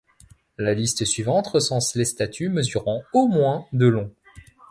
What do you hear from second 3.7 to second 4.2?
de long.